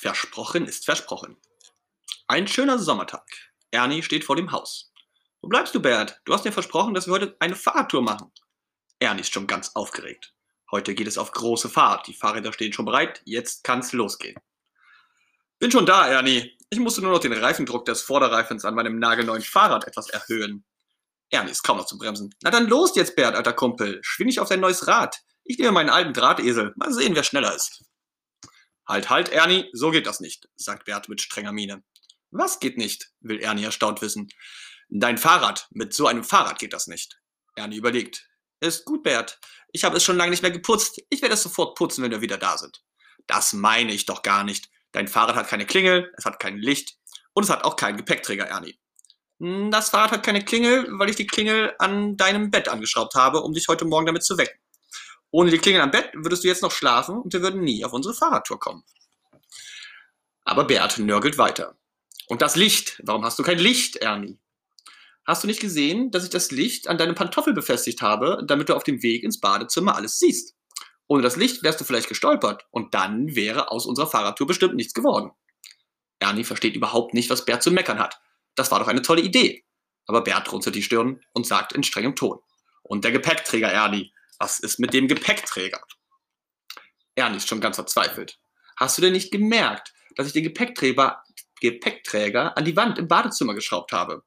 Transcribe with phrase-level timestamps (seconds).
[0.00, 1.36] Versprochen ist versprochen.
[2.28, 3.26] Ein schöner Sommertag.
[3.72, 4.92] Ernie steht vor dem Haus.
[5.40, 6.20] Wo bleibst du, Bert?
[6.24, 8.30] Du hast mir versprochen, dass wir heute eine Fahrradtour machen.
[9.00, 10.34] Ernie ist schon ganz aufgeregt.
[10.70, 12.06] Heute geht es auf große Fahrt.
[12.06, 13.22] Die Fahrräder stehen schon bereit.
[13.24, 14.36] Jetzt kann's losgehen.
[15.58, 16.56] Bin schon da, Ernie.
[16.70, 20.64] Ich musste nur noch den Reifendruck des Vorderreifens an meinem nagelneuen Fahrrad etwas erhöhen.
[21.30, 22.32] Ernie ist kaum noch zu bremsen.
[22.44, 23.98] Na dann los jetzt, Bert, alter Kumpel.
[24.02, 25.16] Schwing dich auf dein neues Rad.
[25.42, 26.72] Ich nehme meinen alten Drahtesel.
[26.76, 27.87] Mal sehen, wer schneller ist.
[28.88, 31.82] Halt, halt, Ernie, so geht das nicht, sagt Bert mit strenger Miene.
[32.30, 33.10] Was geht nicht?
[33.20, 34.28] will Ernie erstaunt wissen.
[34.88, 35.68] Dein Fahrrad.
[35.70, 37.18] Mit so einem Fahrrad geht das nicht.
[37.54, 38.26] Ernie überlegt.
[38.60, 39.38] Ist gut, Bert.
[39.72, 41.02] Ich habe es schon lange nicht mehr geputzt.
[41.10, 42.82] Ich werde es sofort putzen, wenn wir wieder da sind.
[43.26, 44.70] Das meine ich doch gar nicht.
[44.92, 46.96] Dein Fahrrad hat keine Klingel, es hat kein Licht
[47.34, 48.78] und es hat auch keinen Gepäckträger, Ernie.
[49.40, 53.42] Hm, das Fahrrad hat keine Klingel, weil ich die Klingel an deinem Bett angeschraubt habe,
[53.42, 54.58] um dich heute Morgen damit zu wecken.
[55.30, 57.92] Ohne die Klingel am Bett würdest du jetzt noch schlafen und wir würden nie auf
[57.92, 58.84] unsere Fahrradtour kommen.
[60.44, 61.76] Aber Bert nörgelt weiter.
[62.28, 63.00] Und das Licht.
[63.04, 64.38] Warum hast du kein Licht, Ernie?
[65.26, 68.74] Hast du nicht gesehen, dass ich das Licht an deinem Pantoffel befestigt habe, damit du
[68.74, 70.54] auf dem Weg ins Badezimmer alles siehst?
[71.06, 74.94] Ohne das Licht wärst du vielleicht gestolpert und dann wäre aus unserer Fahrradtour bestimmt nichts
[74.94, 75.32] geworden.
[76.18, 78.20] Ernie versteht überhaupt nicht, was Bert zu meckern hat.
[78.54, 79.64] Das war doch eine tolle Idee.
[80.06, 82.38] Aber Bert runzelt die Stirn und sagt in strengem Ton.
[82.82, 84.12] Und der Gepäckträger, Ernie.
[84.38, 85.80] Was ist mit dem Gepäckträger?
[87.16, 88.38] Ernie ist schon ganz verzweifelt.
[88.76, 91.22] Hast du denn nicht gemerkt, dass ich den Gepäckträger,
[91.60, 94.22] Gepäckträger an die Wand im Badezimmer geschraubt habe?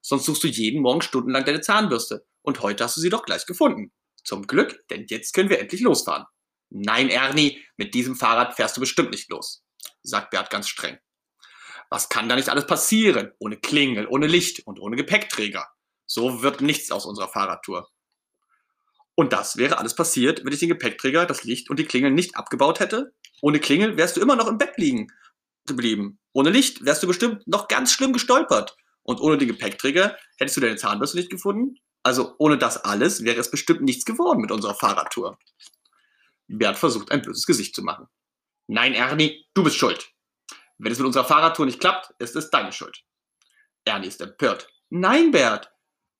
[0.00, 2.26] Sonst suchst du jeden Morgen stundenlang deine Zahnbürste.
[2.42, 3.92] Und heute hast du sie doch gleich gefunden.
[4.24, 6.26] Zum Glück, denn jetzt können wir endlich losfahren.
[6.70, 9.62] Nein, Ernie, mit diesem Fahrrad fährst du bestimmt nicht los,
[10.02, 10.98] sagt Bert ganz streng.
[11.90, 13.32] Was kann da nicht alles passieren?
[13.38, 15.68] Ohne Klingel, ohne Licht und ohne Gepäckträger.
[16.06, 17.91] So wird nichts aus unserer Fahrradtour.
[19.14, 22.36] Und das wäre alles passiert, wenn ich den Gepäckträger, das Licht und die Klingel nicht
[22.36, 23.12] abgebaut hätte.
[23.42, 25.08] Ohne Klingel wärst du immer noch im Bett liegen
[25.66, 26.18] geblieben.
[26.32, 28.76] Ohne Licht wärst du bestimmt noch ganz schlimm gestolpert.
[29.02, 31.76] Und ohne den Gepäckträger hättest du deine Zahnbürste nicht gefunden.
[32.02, 35.38] Also ohne das alles wäre es bestimmt nichts geworden mit unserer Fahrradtour.
[36.48, 38.06] Bert versucht ein böses Gesicht zu machen.
[38.66, 40.10] Nein, Ernie, du bist schuld.
[40.78, 43.02] Wenn es mit unserer Fahrradtour nicht klappt, ist es deine Schuld.
[43.84, 44.68] Ernie ist empört.
[44.90, 45.71] Nein, Bert,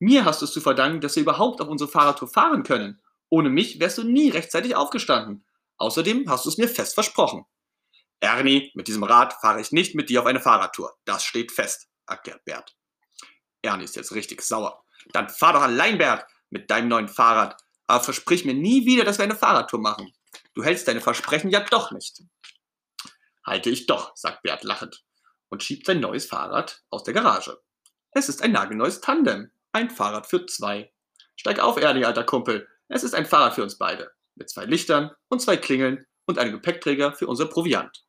[0.02, 3.00] mir hast du es zu verdanken, dass wir überhaupt auf unsere Fahrradtour fahren können.
[3.28, 5.46] Ohne mich wärst du nie rechtzeitig aufgestanden.
[5.76, 7.44] Außerdem hast du es mir fest versprochen.
[8.20, 10.92] Ernie, mit diesem Rad fahre ich nicht mit dir auf eine Fahrradtour.
[11.04, 12.76] Das steht fest, erklärt Bert.
[13.62, 14.84] Ernie ist jetzt richtig sauer.
[15.12, 17.60] Dann fahr doch allein, Bert, mit deinem neuen Fahrrad.
[17.86, 20.12] Aber versprich mir nie wieder, dass wir eine Fahrradtour machen.
[20.54, 22.22] Du hältst deine Versprechen ja doch nicht.
[23.44, 25.04] Halte ich doch, sagt Bert lachend
[25.48, 27.60] und schiebt sein neues Fahrrad aus der Garage.
[28.12, 29.52] Es ist ein nagelneues Tandem.
[29.72, 30.93] Ein Fahrrad für zwei.
[31.34, 32.69] Steig auf, Ernie, alter Kumpel.
[32.88, 34.12] Es ist ein Fahrrad für uns beide.
[34.34, 38.05] Mit zwei Lichtern und zwei Klingeln und einem Gepäckträger für unser Proviant.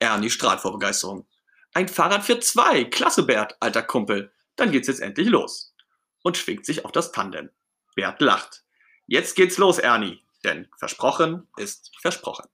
[0.00, 1.28] Ernie strahlt vor Begeisterung.
[1.74, 2.84] Ein Fahrrad für zwei.
[2.84, 4.32] Klasse, Bert, alter Kumpel.
[4.56, 5.74] Dann geht's jetzt endlich los.
[6.22, 7.50] Und schwingt sich auf das Tandem.
[7.94, 8.64] Bert lacht.
[9.06, 10.22] Jetzt geht's los, Ernie.
[10.42, 12.48] Denn versprochen ist versprochen.